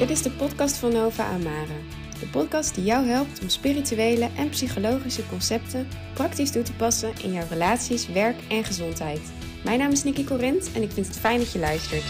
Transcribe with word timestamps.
Dit 0.00 0.10
is 0.10 0.22
de 0.22 0.30
podcast 0.30 0.76
van 0.76 0.92
Nova 0.92 1.24
Amara. 1.24 1.74
De 2.20 2.26
podcast 2.26 2.74
die 2.74 2.84
jou 2.84 3.06
helpt 3.06 3.40
om 3.42 3.48
spirituele 3.48 4.28
en 4.36 4.48
psychologische 4.48 5.26
concepten 5.26 5.88
praktisch 6.14 6.50
toe 6.50 6.62
te 6.62 6.72
passen 6.72 7.12
in 7.22 7.32
jouw 7.32 7.46
relaties, 7.50 8.08
werk 8.08 8.36
en 8.48 8.64
gezondheid. 8.64 9.20
Mijn 9.64 9.78
naam 9.78 9.90
is 9.90 10.04
Nikki 10.04 10.24
Corint 10.24 10.72
en 10.72 10.82
ik 10.82 10.90
vind 10.90 11.06
het 11.06 11.18
fijn 11.18 11.38
dat 11.38 11.52
je 11.52 11.58
luistert. 11.58 12.04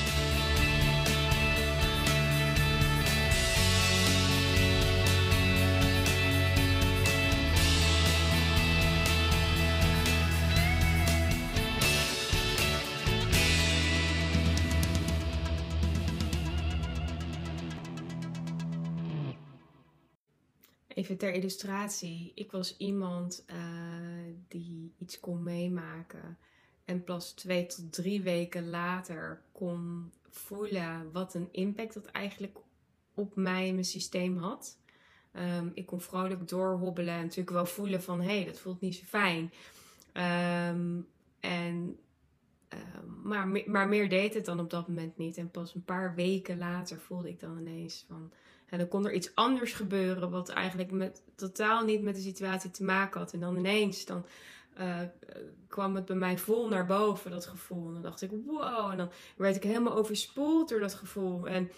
Even 21.00 21.16
ter 21.16 21.32
illustratie. 21.32 22.32
Ik 22.34 22.50
was 22.50 22.76
iemand 22.76 23.44
uh, 23.50 23.56
die 24.48 24.92
iets 24.98 25.20
kon 25.20 25.42
meemaken. 25.42 26.38
En 26.84 27.04
pas 27.04 27.32
twee 27.32 27.66
tot 27.66 27.92
drie 27.92 28.22
weken 28.22 28.70
later 28.70 29.42
kon 29.52 30.10
voelen 30.30 31.12
wat 31.12 31.34
een 31.34 31.48
impact 31.50 31.94
dat 31.94 32.06
eigenlijk 32.06 32.58
op 33.14 33.36
mij 33.36 33.68
en 33.68 33.72
mijn 33.72 33.84
systeem 33.84 34.36
had. 34.36 34.78
Um, 35.32 35.70
ik 35.74 35.86
kon 35.86 36.00
vrolijk 36.00 36.48
doorhobbelen 36.48 37.14
en 37.14 37.22
natuurlijk 37.22 37.50
wel 37.50 37.66
voelen 37.66 38.02
van 38.02 38.20
hé, 38.20 38.36
hey, 38.36 38.44
dat 38.44 38.58
voelt 38.58 38.80
niet 38.80 38.94
zo 38.94 39.04
fijn. 39.04 39.52
Um, 40.72 41.06
en, 41.40 41.98
uh, 42.74 42.78
maar, 43.22 43.48
maar 43.66 43.88
meer 43.88 44.08
deed 44.08 44.34
het 44.34 44.44
dan 44.44 44.60
op 44.60 44.70
dat 44.70 44.88
moment 44.88 45.16
niet. 45.16 45.36
En 45.36 45.50
pas 45.50 45.74
een 45.74 45.84
paar 45.84 46.14
weken 46.14 46.58
later 46.58 46.98
voelde 46.98 47.28
ik 47.28 47.40
dan 47.40 47.58
ineens 47.58 48.04
van 48.08 48.32
en 48.70 48.78
dan 48.78 48.88
kon 48.88 49.06
er 49.06 49.12
iets 49.12 49.34
anders 49.34 49.72
gebeuren, 49.72 50.30
wat 50.30 50.48
eigenlijk 50.48 50.90
met, 50.90 51.22
totaal 51.34 51.84
niet 51.84 52.02
met 52.02 52.14
de 52.14 52.20
situatie 52.20 52.70
te 52.70 52.84
maken 52.84 53.20
had. 53.20 53.32
En 53.32 53.40
dan 53.40 53.56
ineens, 53.56 54.04
dan 54.04 54.26
uh, 54.78 55.00
kwam 55.68 55.94
het 55.94 56.04
bij 56.04 56.16
mij 56.16 56.38
vol 56.38 56.68
naar 56.68 56.86
boven, 56.86 57.30
dat 57.30 57.46
gevoel. 57.46 57.86
En 57.86 57.92
dan 57.92 58.02
dacht 58.02 58.22
ik, 58.22 58.30
wow. 58.46 58.90
En 58.90 58.96
dan 58.96 59.10
werd 59.36 59.56
ik 59.56 59.62
helemaal 59.62 59.94
overspoeld 59.94 60.68
door 60.68 60.80
dat 60.80 60.94
gevoel. 60.94 61.48
En 61.48 61.70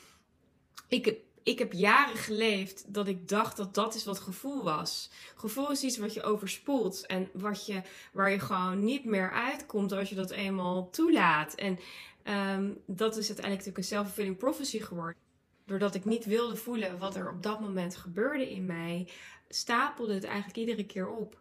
ik, 0.89 1.17
ik 1.43 1.59
heb 1.59 1.73
jaren 1.73 2.17
geleefd 2.17 2.95
dat 2.95 3.09
ik 3.09 3.29
dacht 3.29 3.57
dat 3.57 3.75
dat 3.75 3.95
is 3.95 4.05
wat 4.05 4.19
gevoel 4.19 4.63
was. 4.63 5.11
Gevoel 5.37 5.71
is 5.71 5.83
iets 5.83 5.99
wat 5.99 6.15
je 6.15 6.23
overspoelt 6.23 7.07
en 7.07 7.29
wat 7.33 7.67
je, 7.67 7.83
waar 8.13 8.31
je 8.31 8.39
gewoon 8.39 8.85
niet 8.85 9.05
meer 9.05 9.31
uitkomt 9.31 9.93
als 9.93 10.09
je 10.09 10.15
dat 10.15 10.31
eenmaal 10.31 10.91
toelaat. 10.91 11.55
En 11.55 11.79
um, 12.25 12.81
dat 12.87 13.17
is 13.17 13.27
uiteindelijk 13.27 13.67
natuurlijk 13.67 13.79
een 13.79 13.85
self-fulfilling 13.85 14.37
prophecy 14.37 14.81
geworden 14.81 15.22
doordat 15.67 15.95
ik 15.95 16.05
niet 16.05 16.25
wilde 16.25 16.57
voelen 16.57 16.99
wat 16.99 17.17
er 17.17 17.31
op 17.31 17.43
dat 17.43 17.61
moment 17.61 17.97
gebeurde 17.97 18.51
in 18.51 18.67
mij, 18.67 19.09
stapelde 19.49 20.15
het 20.15 20.25
eigenlijk 20.25 20.57
iedere 20.57 20.87
keer 20.87 21.09
op. 21.09 21.41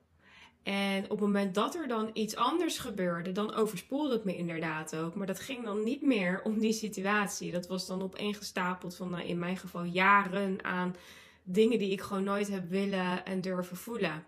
En 0.63 1.03
op 1.03 1.09
het 1.09 1.19
moment 1.19 1.55
dat 1.55 1.75
er 1.75 1.87
dan 1.87 2.09
iets 2.13 2.35
anders 2.35 2.77
gebeurde, 2.77 3.31
dan 3.31 3.53
overspoelde 3.53 4.13
het 4.13 4.23
me 4.23 4.35
inderdaad 4.35 4.95
ook. 4.95 5.15
Maar 5.15 5.27
dat 5.27 5.39
ging 5.39 5.63
dan 5.63 5.83
niet 5.83 6.01
meer 6.01 6.41
om 6.43 6.59
die 6.59 6.73
situatie. 6.73 7.51
Dat 7.51 7.67
was 7.67 7.87
dan 7.87 8.01
opeengestapeld 8.01 8.95
van 8.95 9.09
nou, 9.09 9.23
in 9.23 9.39
mijn 9.39 9.57
geval 9.57 9.83
jaren 9.83 10.63
aan 10.63 10.95
dingen 11.43 11.79
die 11.79 11.91
ik 11.91 12.01
gewoon 12.01 12.23
nooit 12.23 12.47
heb 12.47 12.69
willen 12.69 13.25
en 13.25 13.41
durven 13.41 13.77
voelen. 13.77 14.23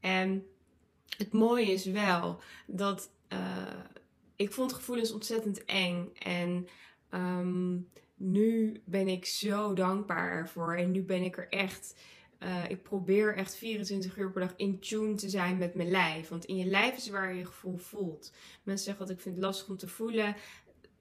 En 0.00 0.46
het 1.16 1.32
mooie 1.32 1.72
is 1.72 1.84
wel 1.84 2.40
dat 2.66 3.10
uh, 3.32 3.38
ik 4.36 4.52
vond 4.52 4.72
gevoelens 4.72 5.12
ontzettend 5.12 5.64
eng. 5.64 6.10
En 6.18 6.68
um, 7.10 7.88
nu 8.20 8.82
ben 8.84 9.08
ik 9.08 9.26
zo 9.26 9.74
dankbaar 9.74 10.30
ervoor. 10.30 10.74
En 10.74 10.90
nu 10.90 11.02
ben 11.02 11.22
ik 11.22 11.36
er 11.36 11.48
echt. 11.48 11.94
Uh, 12.42 12.70
ik 12.70 12.82
probeer 12.82 13.36
echt 13.36 13.56
24 13.56 14.16
uur 14.16 14.30
per 14.30 14.40
dag 14.40 14.52
in 14.56 14.78
tune 14.80 15.14
te 15.14 15.28
zijn 15.28 15.58
met 15.58 15.74
mijn 15.74 15.90
lijf. 15.90 16.28
Want 16.28 16.44
in 16.44 16.56
je 16.56 16.64
lijf 16.64 16.96
is 16.96 17.08
waar 17.08 17.32
je 17.32 17.38
je 17.38 17.46
gevoel 17.46 17.76
voelt. 17.76 18.32
Mensen 18.62 18.84
zeggen 18.84 19.06
dat 19.06 19.16
ik 19.16 19.22
vind 19.22 19.34
het 19.34 19.44
lastig 19.44 19.68
om 19.68 19.76
te 19.76 19.88
voelen. 19.88 20.36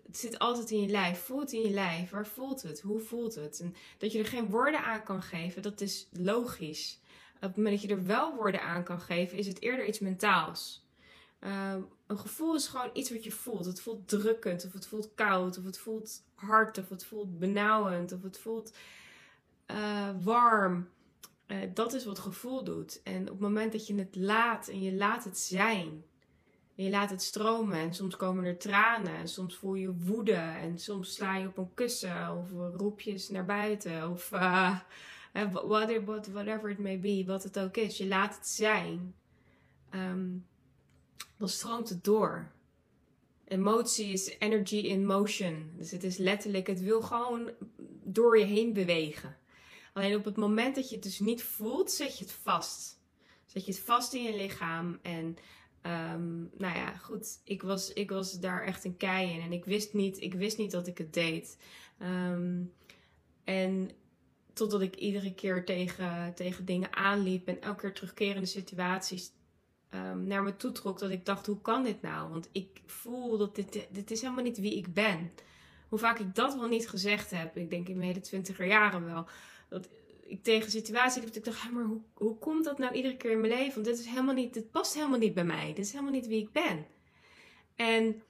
Het 0.05 0.17
zit 0.17 0.39
altijd 0.39 0.71
in 0.71 0.81
je 0.81 0.87
lijf. 0.87 1.19
Voelt 1.19 1.41
het 1.41 1.51
in 1.51 1.61
je 1.61 1.69
lijf. 1.69 2.09
Waar 2.09 2.27
voelt 2.27 2.61
het? 2.61 2.81
Hoe 2.81 2.99
voelt 2.99 3.35
het? 3.35 3.59
En 3.59 3.75
dat 3.97 4.11
je 4.11 4.19
er 4.19 4.25
geen 4.25 4.49
woorden 4.49 4.83
aan 4.83 5.03
kan 5.03 5.21
geven, 5.21 5.61
dat 5.61 5.81
is 5.81 6.07
logisch. 6.11 6.99
Op 7.35 7.41
het 7.41 7.55
moment 7.55 7.81
dat 7.81 7.89
je 7.89 7.95
er 7.95 8.05
wel 8.05 8.35
woorden 8.35 8.61
aan 8.61 8.83
kan 8.83 8.99
geven, 8.99 9.37
is 9.37 9.47
het 9.47 9.61
eerder 9.61 9.87
iets 9.87 9.99
mentaals. 9.99 10.87
Uh, 11.41 11.75
een 12.09 12.19
gevoel 12.19 12.55
is 12.55 12.67
gewoon 12.67 12.89
iets 12.93 13.11
wat 13.11 13.23
je 13.23 13.31
voelt. 13.31 13.65
Het 13.65 13.81
voelt 13.81 14.07
drukkend, 14.07 14.65
of 14.65 14.73
het 14.73 14.87
voelt 14.87 15.09
koud, 15.15 15.57
of 15.57 15.63
het 15.63 15.77
voelt 15.77 16.23
hard, 16.35 16.77
of 16.77 16.89
het 16.89 17.05
voelt 17.05 17.39
benauwend, 17.39 18.11
of 18.11 18.21
het 18.21 18.39
voelt 18.39 18.73
uh, 19.71 20.09
warm. 20.21 20.89
Uh, 21.47 21.57
dat 21.73 21.93
is 21.93 22.05
wat 22.05 22.19
gevoel 22.19 22.63
doet. 22.63 23.01
En 23.03 23.21
op 23.21 23.27
het 23.27 23.39
moment 23.39 23.71
dat 23.71 23.87
je 23.87 23.95
het 23.95 24.15
laat 24.15 24.67
en 24.67 24.81
je 24.81 24.93
laat 24.93 25.23
het 25.23 25.37
zijn, 25.37 26.03
je 26.75 26.89
laat 26.89 27.09
het 27.09 27.21
stromen, 27.21 27.77
en 27.77 27.93
soms 27.93 28.15
komen 28.15 28.45
er 28.45 28.57
tranen, 28.57 29.15
en 29.15 29.27
soms 29.27 29.55
voel 29.55 29.75
je 29.75 29.93
woede, 29.93 30.33
en 30.33 30.79
soms 30.79 31.13
sla 31.13 31.35
je 31.35 31.47
op 31.47 31.57
een 31.57 31.73
kussen, 31.73 32.37
of 32.37 32.51
roep 32.77 33.01
je 33.01 33.27
naar 33.31 33.45
buiten, 33.45 34.09
of 34.09 34.31
uh, 34.31 34.79
whatever 36.31 36.69
it 36.69 36.79
may 36.79 36.99
be, 36.99 37.23
wat 37.25 37.43
het 37.43 37.59
ook 37.59 37.77
is. 37.77 37.97
Je 37.97 38.07
laat 38.07 38.35
het 38.35 38.47
zijn. 38.47 39.13
Um, 39.91 40.45
dan 41.37 41.49
stroomt 41.49 41.89
het 41.89 42.03
door. 42.03 42.51
Emotie 43.47 44.11
is 44.11 44.35
energy 44.39 44.75
in 44.75 45.05
motion. 45.05 45.71
Dus 45.77 45.91
het 45.91 46.03
is 46.03 46.17
letterlijk, 46.17 46.67
het 46.67 46.81
wil 46.81 47.01
gewoon 47.01 47.49
door 48.03 48.37
je 48.37 48.45
heen 48.45 48.73
bewegen. 48.73 49.37
Alleen 49.93 50.15
op 50.15 50.25
het 50.25 50.35
moment 50.35 50.75
dat 50.75 50.89
je 50.89 50.95
het 50.95 51.03
dus 51.03 51.19
niet 51.19 51.43
voelt, 51.43 51.91
zet 51.91 52.17
je 52.17 52.23
het 52.23 52.33
vast. 52.33 52.99
Zet 53.45 53.65
je 53.65 53.71
het 53.71 53.81
vast 53.81 54.13
in 54.13 54.23
je 54.23 54.35
lichaam. 54.35 54.99
En 55.01 55.37
um, 55.81 56.49
nou 56.57 56.77
ja, 56.77 56.95
goed, 56.95 57.39
ik 57.43 57.61
was, 57.61 57.93
ik 57.93 58.11
was 58.11 58.39
daar 58.39 58.63
echt 58.63 58.83
een 58.83 58.97
kei 58.97 59.31
in. 59.31 59.41
En 59.41 59.51
ik 59.51 59.65
wist 59.65 59.93
niet, 59.93 60.21
ik 60.21 60.33
wist 60.33 60.57
niet 60.57 60.71
dat 60.71 60.87
ik 60.87 60.97
het 60.97 61.13
deed. 61.13 61.57
Um, 62.01 62.73
en 63.43 63.91
totdat 64.53 64.81
ik 64.81 64.95
iedere 64.95 65.33
keer 65.33 65.65
tegen, 65.65 66.33
tegen 66.35 66.65
dingen 66.65 66.95
aanliep 66.95 67.47
en 67.47 67.61
elke 67.61 67.81
keer 67.81 67.93
terugkerende 67.93 68.47
situaties 68.47 69.31
um, 69.93 70.27
naar 70.27 70.43
me 70.43 70.55
toe 70.55 70.71
trok. 70.71 70.99
Dat 70.99 71.09
ik 71.09 71.25
dacht, 71.25 71.45
hoe 71.45 71.61
kan 71.61 71.83
dit 71.83 72.01
nou? 72.01 72.29
Want 72.29 72.49
ik 72.51 72.81
voel 72.85 73.37
dat 73.37 73.55
dit, 73.55 73.87
dit 73.91 74.11
is 74.11 74.21
helemaal 74.21 74.43
niet 74.43 74.59
wie 74.59 74.77
ik 74.77 74.93
ben. 74.93 75.31
Hoe 75.89 75.99
vaak 75.99 76.19
ik 76.19 76.35
dat 76.35 76.55
wel 76.55 76.67
niet 76.67 76.89
gezegd 76.89 77.31
heb. 77.31 77.57
Ik 77.57 77.69
denk 77.69 77.87
in 77.87 77.95
mijn 77.95 78.07
hele 78.07 78.21
twintiger 78.21 78.65
jaren 78.65 79.05
wel. 79.05 79.27
Dat 79.69 79.89
ik 80.21 80.43
tegen 80.43 80.71
situaties 80.71 81.15
liep. 81.15 81.25
Dat 81.25 81.35
ik 81.35 81.43
dacht, 81.43 81.71
maar 81.71 81.83
hoe, 81.83 82.01
hoe 82.13 82.37
komt 82.37 82.63
dat 82.63 82.77
nou 82.77 82.93
iedere 82.93 83.17
keer 83.17 83.31
in 83.31 83.39
mijn 83.39 83.53
leven? 83.53 83.73
Want 83.73 83.85
dit, 83.85 83.99
is 83.99 84.05
helemaal 84.05 84.33
niet, 84.33 84.53
dit 84.53 84.71
past 84.71 84.93
helemaal 84.93 85.19
niet 85.19 85.33
bij 85.33 85.45
mij. 85.45 85.67
Dit 85.67 85.85
is 85.85 85.91
helemaal 85.91 86.13
niet 86.13 86.27
wie 86.27 86.41
ik 86.41 86.51
ben. 86.51 86.85
En 87.75 88.21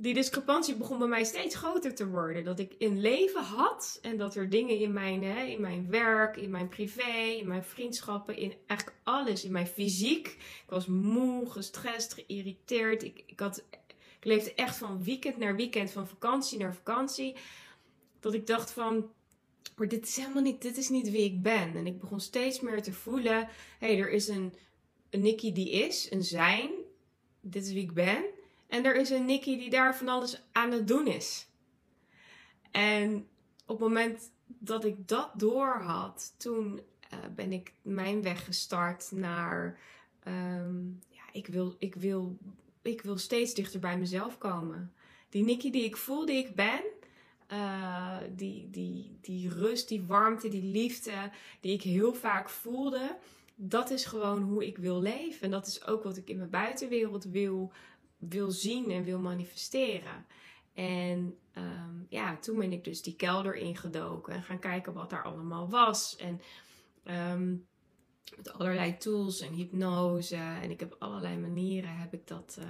die 0.00 0.14
discrepantie 0.14 0.76
begon 0.76 0.98
bij 0.98 1.08
mij 1.08 1.24
steeds 1.24 1.54
groter 1.54 1.94
te 1.94 2.08
worden. 2.08 2.44
Dat 2.44 2.58
ik 2.58 2.74
een 2.78 3.00
leven 3.00 3.42
had 3.42 3.98
en 4.02 4.16
dat 4.16 4.34
er 4.34 4.50
dingen 4.50 4.78
in 4.78 4.92
mijn, 4.92 5.22
hè, 5.22 5.42
in 5.42 5.60
mijn 5.60 5.90
werk, 5.90 6.36
in 6.36 6.50
mijn 6.50 6.68
privé, 6.68 7.12
in 7.38 7.48
mijn 7.48 7.64
vriendschappen, 7.64 8.36
in 8.36 8.54
eigenlijk 8.66 9.00
alles, 9.02 9.44
in 9.44 9.52
mijn 9.52 9.66
fysiek. 9.66 10.26
Ik 10.26 10.64
was 10.68 10.86
moe, 10.86 11.50
gestrest, 11.50 12.14
geïrriteerd. 12.14 13.02
Ik, 13.02 13.22
ik, 13.26 13.40
had, 13.40 13.64
ik 13.70 14.24
leefde 14.24 14.54
echt 14.54 14.76
van 14.76 15.04
weekend 15.04 15.36
naar 15.36 15.56
weekend, 15.56 15.90
van 15.90 16.08
vakantie 16.08 16.58
naar 16.58 16.74
vakantie. 16.74 17.36
Dat 18.20 18.34
ik 18.34 18.46
dacht 18.46 18.70
van, 18.70 19.10
maar 19.76 19.88
dit 19.88 20.08
is 20.08 20.16
helemaal 20.16 20.42
niet, 20.42 20.62
dit 20.62 20.76
is 20.76 20.88
niet 20.88 21.10
wie 21.10 21.24
ik 21.24 21.42
ben. 21.42 21.76
En 21.76 21.86
ik 21.86 22.00
begon 22.00 22.20
steeds 22.20 22.60
meer 22.60 22.82
te 22.82 22.92
voelen, 22.92 23.48
hé, 23.78 23.86
hey, 23.86 23.98
er 23.98 24.10
is 24.10 24.28
een, 24.28 24.54
een 25.10 25.20
Nikki 25.20 25.52
die 25.52 25.70
is, 25.70 26.10
een 26.10 26.24
zijn. 26.24 26.70
Dit 27.40 27.64
is 27.64 27.72
wie 27.72 27.82
ik 27.82 27.92
ben. 27.92 28.24
En 28.68 28.84
er 28.84 28.96
is 28.96 29.10
een 29.10 29.24
Nikki 29.24 29.58
die 29.58 29.70
daar 29.70 29.96
van 29.96 30.08
alles 30.08 30.42
aan 30.52 30.70
het 30.72 30.88
doen 30.88 31.06
is. 31.06 31.48
En 32.70 33.28
op 33.66 33.80
het 33.80 33.88
moment 33.88 34.30
dat 34.46 34.84
ik 34.84 35.08
dat 35.08 35.30
door 35.34 35.80
had, 35.80 36.34
toen 36.36 36.80
uh, 37.12 37.18
ben 37.34 37.52
ik 37.52 37.72
mijn 37.82 38.22
weg 38.22 38.44
gestart 38.44 39.10
naar. 39.10 39.78
Um, 40.24 41.00
ja, 41.08 41.22
ik 41.32 41.46
wil, 41.46 41.74
ik, 41.78 41.94
wil, 41.94 42.36
ik 42.82 43.02
wil 43.02 43.18
steeds 43.18 43.54
dichter 43.54 43.80
bij 43.80 43.98
mezelf 43.98 44.38
komen. 44.38 44.92
Die 45.28 45.44
Nikki 45.44 45.70
die 45.70 45.84
ik 45.84 45.96
voel, 45.96 46.26
die 46.26 46.46
ik 46.46 46.54
ben. 46.54 46.80
Uh, 47.52 48.16
die, 48.36 48.70
die, 48.70 49.18
die 49.20 49.48
rust, 49.48 49.88
die 49.88 50.02
warmte, 50.02 50.48
die 50.48 50.62
liefde, 50.62 51.30
die 51.60 51.72
ik 51.72 51.82
heel 51.82 52.14
vaak 52.14 52.48
voelde. 52.48 53.16
Dat 53.54 53.90
is 53.90 54.04
gewoon 54.04 54.42
hoe 54.42 54.66
ik 54.66 54.78
wil 54.78 55.00
leven. 55.00 55.40
En 55.40 55.50
dat 55.50 55.66
is 55.66 55.86
ook 55.86 56.02
wat 56.02 56.16
ik 56.16 56.28
in 56.28 56.36
mijn 56.36 56.50
buitenwereld 56.50 57.24
wil 57.24 57.72
wil 58.18 58.50
zien 58.50 58.90
en 58.90 59.04
wil 59.04 59.18
manifesteren. 59.18 60.26
En 60.74 61.38
um, 61.54 62.06
ja, 62.08 62.36
toen 62.36 62.58
ben 62.58 62.72
ik 62.72 62.84
dus 62.84 63.02
die 63.02 63.16
kelder 63.16 63.54
ingedoken 63.54 64.34
en 64.34 64.42
gaan 64.42 64.58
kijken 64.58 64.92
wat 64.92 65.10
daar 65.10 65.22
allemaal 65.22 65.68
was. 65.68 66.16
En 66.16 66.40
um, 67.32 67.66
met 68.36 68.52
allerlei 68.52 68.96
tools 68.96 69.40
en 69.40 69.52
hypnose. 69.52 70.36
En 70.36 70.70
ik 70.70 70.80
heb 70.80 70.96
allerlei 70.98 71.36
manieren 71.36 71.96
heb 71.96 72.12
ik 72.12 72.26
dat, 72.26 72.56
uh, 72.60 72.64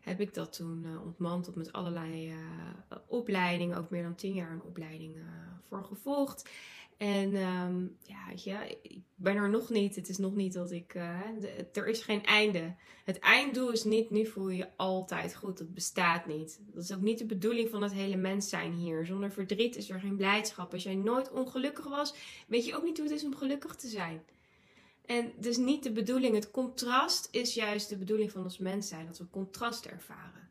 heb 0.00 0.20
ik 0.20 0.34
dat 0.34 0.52
toen 0.52 0.84
uh, 0.86 1.04
ontmanteld 1.04 1.56
met 1.56 1.72
allerlei 1.72 2.32
uh, 2.32 2.96
opleidingen. 3.06 3.78
Ook 3.78 3.90
meer 3.90 4.02
dan 4.02 4.14
tien 4.14 4.34
jaar 4.34 4.52
een 4.52 4.62
opleiding 4.62 5.16
voor 5.68 5.84
gevolgd. 5.84 6.50
En 7.00 7.34
um, 7.34 7.96
ja, 8.02 8.32
je, 8.34 8.78
ik 8.82 9.02
ben 9.14 9.36
er 9.36 9.50
nog 9.50 9.70
niet. 9.70 9.96
Het 9.96 10.08
is 10.08 10.18
nog 10.18 10.34
niet 10.34 10.52
dat 10.52 10.70
ik. 10.70 10.92
De, 11.40 11.66
er 11.72 11.88
is 11.88 12.02
geen 12.02 12.24
einde. 12.24 12.74
Het 13.04 13.18
einddoel 13.18 13.70
is 13.70 13.84
niet, 13.84 14.10
nu 14.10 14.26
voel 14.26 14.48
je 14.48 14.56
je 14.56 14.68
altijd 14.76 15.34
goed. 15.34 15.58
Dat 15.58 15.74
bestaat 15.74 16.26
niet. 16.26 16.60
Dat 16.72 16.82
is 16.82 16.92
ook 16.92 17.00
niet 17.00 17.18
de 17.18 17.26
bedoeling 17.26 17.70
van 17.70 17.82
het 17.82 17.92
hele 17.92 18.16
mens 18.16 18.48
zijn 18.48 18.72
hier. 18.72 19.06
Zonder 19.06 19.32
verdriet 19.32 19.76
is 19.76 19.90
er 19.90 20.00
geen 20.00 20.16
blijdschap. 20.16 20.72
Als 20.72 20.82
jij 20.82 20.94
nooit 20.94 21.30
ongelukkig 21.30 21.88
was, 21.88 22.14
weet 22.46 22.66
je 22.66 22.76
ook 22.76 22.84
niet 22.84 22.98
hoe 22.98 23.06
het 23.06 23.16
is 23.16 23.24
om 23.24 23.36
gelukkig 23.36 23.74
te 23.74 23.88
zijn. 23.88 24.22
En 25.06 25.32
dus 25.38 25.56
niet 25.56 25.82
de 25.82 25.92
bedoeling. 25.92 26.34
Het 26.34 26.50
contrast 26.50 27.28
is 27.30 27.54
juist 27.54 27.88
de 27.88 27.96
bedoeling 27.96 28.30
van 28.30 28.42
ons 28.42 28.58
mens 28.58 28.88
zijn. 28.88 29.06
Dat 29.06 29.18
we 29.18 29.30
contrast 29.30 29.86
ervaren. 29.86 30.50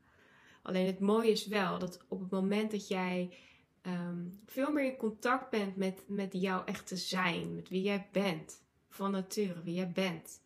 Alleen 0.62 0.86
het 0.86 1.00
mooie 1.00 1.32
is 1.32 1.48
wel 1.48 1.80
dat 1.80 2.06
op 2.08 2.20
het 2.20 2.32
moment 2.32 2.72
dat 2.72 2.88
jij 2.88 3.34
um, 3.82 4.40
veel 4.46 4.72
meer 4.72 4.86
in 4.86 4.98
contact 4.98 5.50
bent 5.50 5.76
met, 5.76 6.04
met 6.08 6.34
jouw 6.34 6.64
echte 6.64 6.98
zijn. 6.98 7.56
Met 7.56 7.70
wie 7.70 7.82
jij 7.82 8.08
bent. 8.12 8.64
Van 8.90 9.12
nature, 9.12 9.64
wie 9.64 9.76
jij 9.76 9.92
bent. 9.92 10.42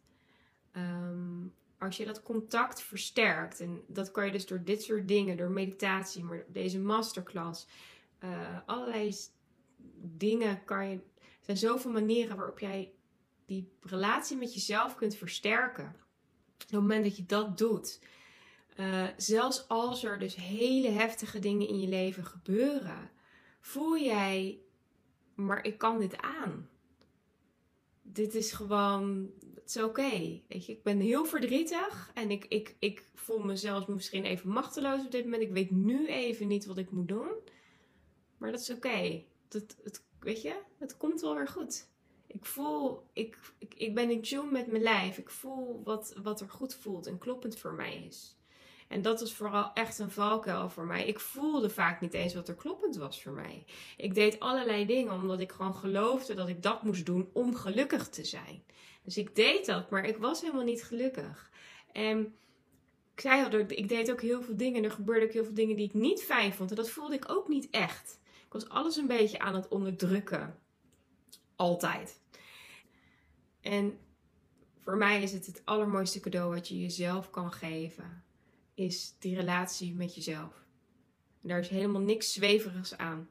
Um, 0.78 1.54
als 1.78 1.98
je 1.98 2.06
dat 2.06 2.24
contact 2.24 2.82
versterkt. 2.82 3.60
En 3.60 3.82
dat 3.88 4.12
kan 4.12 4.26
je 4.26 4.32
dus 4.32 4.46
door 4.46 4.64
dit 4.64 4.84
soort 4.84 5.08
dingen. 5.08 5.38
Door 5.38 5.52
meditatie. 5.52 6.24
Maar 6.24 6.46
deze 6.48 6.80
masterclass. 6.80 7.68
Uh, 8.24 8.58
allerlei 8.66 9.16
dingen 10.02 10.64
kan 10.64 10.90
je... 10.90 10.96
Er 10.96 11.50
zijn 11.56 11.58
zoveel 11.58 11.92
manieren 11.92 12.38
waarop 12.38 12.60
jij 12.60 12.94
die 13.46 13.72
relatie 13.82 14.38
met 14.38 14.54
jezelf 14.54 14.96
kunt 14.96 15.16
versterken. 15.16 15.96
Op 16.54 16.60
het 16.62 16.72
moment 16.72 17.04
dat 17.04 17.18
je 17.18 17.26
dat 17.26 17.58
doet, 17.58 18.00
uh, 18.80 19.08
zelfs 19.18 19.68
als 19.68 20.04
er 20.04 20.20
dus 20.20 20.36
hele 20.36 20.90
heftige 20.90 21.40
dingen 21.40 21.68
in 21.68 21.80
je 21.80 21.88
leven 21.88 22.26
gebeuren, 22.26 23.12
voel 23.64 23.98
jij, 23.98 24.60
maar 25.36 25.66
ik 25.66 25.78
kan 25.78 26.00
dit 26.00 26.18
aan. 26.18 26.70
Dit 28.02 28.36
is 28.36 28.52
gewoon, 28.52 29.32
het 29.56 29.70
is 29.70 29.78
oké. 29.78 29.86
Okay. 29.86 30.44
Ik 30.48 30.84
ben 30.84 31.00
heel 31.00 31.26
verdrietig 31.26 32.12
en 32.14 32.32
ik, 32.32 32.46
ik, 32.46 32.76
ik 32.80 33.10
voel 33.14 33.40
mezelf 33.40 33.88
misschien 33.88 34.24
even 34.24 34.50
machteloos 34.50 35.06
op 35.06 35.12
dit 35.12 35.24
moment. 35.24 35.42
Ik 35.42 35.52
weet 35.52 35.72
nu 35.72 36.08
even 36.08 36.48
niet 36.48 36.66
wat 36.66 36.78
ik 36.78 36.92
moet 36.92 37.08
doen. 37.08 37.32
Maar 38.38 38.52
dat 38.52 38.60
is 38.60 38.70
oké. 38.70 38.88
Okay. 38.88 39.28
Het, 39.50 39.78
het, 39.84 40.04
weet 40.20 40.42
je, 40.42 40.62
het 40.78 40.98
komt 40.98 41.22
wel 41.22 41.36
weer 41.36 41.48
goed. 41.48 41.88
Ik 42.28 42.46
voel, 42.46 43.04
ik, 43.14 43.38
ik, 43.58 43.74
ik 43.74 43.96
ben 43.96 44.10
in 44.10 44.22
tune 44.22 44.52
met 44.52 44.68
mijn 44.68 44.84
lijf. 44.84 45.18
Ik 45.18 45.30
voel 45.30 45.84
wat, 45.84 46.16
wat 46.24 46.42
er 46.42 46.50
goed 46.50 46.76
voelt 46.76 47.08
en 47.08 47.18
kloppend 47.18 47.58
voor 47.58 47.74
mij 47.74 48.06
is. 48.06 48.38
En 48.88 49.02
dat 49.02 49.22
is 49.22 49.34
vooral 49.34 49.72
echt 49.74 50.00
een 50.00 50.12
valkuil 50.12 50.70
voor 50.70 50.86
mij. 50.86 51.08
Ik 51.08 51.20
voelde 51.20 51.70
vaak 51.70 52.02
niet 52.02 52.14
eens 52.14 52.34
wat 52.34 52.48
er 52.48 52.56
kloppend 52.56 52.96
was 52.96 53.24
voor 53.24 53.32
mij. 53.32 53.66
Ik 53.98 54.16
deed 54.16 54.40
allerlei 54.40 54.86
dingen 54.86 55.14
omdat 55.14 55.40
ik 55.40 55.52
gewoon 55.52 55.76
geloofde 55.76 56.34
dat 56.34 56.48
ik 56.48 56.64
dat 56.64 56.84
moest 56.84 57.06
doen 57.06 57.30
om 57.34 57.56
gelukkig 57.56 58.10
te 58.10 58.24
zijn. 58.24 58.64
Dus 59.04 59.18
ik 59.18 59.36
deed 59.36 59.66
dat, 59.66 59.90
maar 59.90 60.06
ik 60.06 60.18
was 60.18 60.42
helemaal 60.42 60.64
niet 60.64 60.84
gelukkig. 60.84 61.52
En 61.92 62.36
ik 63.14 63.22
zei 63.22 63.44
al, 63.44 63.60
ik 63.60 63.90
deed 63.90 64.12
ook 64.12 64.22
heel 64.22 64.42
veel 64.42 64.58
dingen. 64.58 64.78
En 64.78 64.84
er 64.84 64.92
gebeurden 64.92 65.28
ook 65.28 65.34
heel 65.34 65.44
veel 65.44 65.54
dingen 65.54 65.76
die 65.76 65.86
ik 65.86 65.94
niet 65.94 66.24
fijn 66.24 66.54
vond. 66.54 66.70
En 66.70 66.76
dat 66.76 66.90
voelde 66.90 67.16
ik 67.16 67.30
ook 67.30 67.48
niet 67.48 67.68
echt. 67.70 68.20
Ik 68.46 68.54
was 68.54 68.70
alles 68.70 68.96
een 68.96 69.08
beetje 69.08 69.40
aan 69.40 69.56
het 69.56 69.68
onderdrukken. 69.68 70.60
Altijd. 71.56 72.22
En 73.62 73.98
voor 74.80 74.98
mij 74.98 75.22
is 75.22 75.32
het 75.32 75.46
het 75.46 75.62
allermooiste 75.66 76.20
cadeau 76.20 76.54
wat 76.54 76.68
je 76.68 76.82
jezelf 76.82 77.30
kan 77.30 77.52
geven, 77.52 78.24
is 78.74 79.16
die 79.20 79.36
relatie 79.36 79.94
met 79.94 80.16
jezelf. 80.16 80.66
En 81.42 81.48
daar 81.48 81.60
is 81.60 81.70
helemaal 81.70 82.02
niks 82.02 82.34
zweverigs 82.34 82.98
aan. 82.98 83.30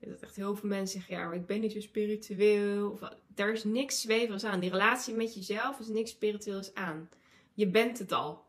Dat 0.00 0.20
echt 0.20 0.36
heel 0.36 0.56
veel 0.56 0.68
mensen 0.68 1.00
zeggen, 1.00 1.16
ja, 1.16 1.32
ik 1.32 1.46
ben 1.46 1.60
niet 1.60 1.72
zo 1.72 1.80
spiritueel. 1.80 2.90
Of, 2.90 3.00
daar 3.26 3.52
is 3.52 3.64
niks 3.64 4.00
zweverigs 4.00 4.44
aan. 4.44 4.60
Die 4.60 4.70
relatie 4.70 5.14
met 5.14 5.34
jezelf 5.34 5.78
is 5.78 5.88
niks 5.88 6.10
spiritueels 6.10 6.74
aan. 6.74 7.08
Je 7.54 7.66
bent 7.66 7.98
het 7.98 8.12
al. 8.12 8.44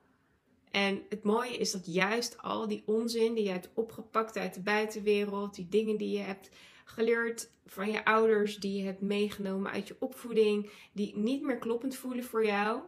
En 0.71 1.01
het 1.09 1.23
mooie 1.23 1.57
is 1.57 1.71
dat 1.71 1.85
juist 1.85 2.37
al 2.41 2.67
die 2.67 2.83
onzin 2.85 3.33
die 3.33 3.43
je 3.43 3.49
hebt 3.49 3.69
opgepakt 3.73 4.37
uit 4.37 4.53
de 4.53 4.61
buitenwereld, 4.61 5.55
die 5.55 5.67
dingen 5.69 5.97
die 5.97 6.17
je 6.17 6.23
hebt 6.23 6.49
geleerd 6.85 7.49
van 7.65 7.91
je 7.91 8.05
ouders, 8.05 8.57
die 8.57 8.77
je 8.77 8.85
hebt 8.85 9.01
meegenomen 9.01 9.71
uit 9.71 9.87
je 9.87 9.95
opvoeding, 9.99 10.69
die 10.91 11.17
niet 11.17 11.41
meer 11.41 11.57
kloppend 11.57 11.95
voelen 11.95 12.23
voor 12.23 12.45
jou, 12.45 12.81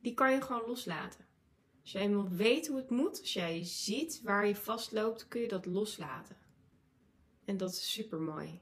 die 0.00 0.14
kan 0.14 0.32
je 0.32 0.40
gewoon 0.40 0.66
loslaten. 0.66 1.25
Als 1.86 1.94
jij 1.94 2.04
eenmaal 2.04 2.28
weet 2.28 2.66
hoe 2.66 2.76
het 2.76 2.90
moet, 2.90 3.20
als 3.20 3.32
jij 3.32 3.64
ziet 3.64 4.20
waar 4.22 4.46
je 4.46 4.56
vastloopt, 4.56 5.28
kun 5.28 5.40
je 5.40 5.48
dat 5.48 5.66
loslaten. 5.66 6.36
En 7.44 7.56
dat 7.56 7.70
is 7.70 7.92
super 7.92 8.20
mooi. 8.20 8.60